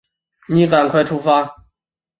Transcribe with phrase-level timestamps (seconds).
[0.47, 1.57] 你赶快出发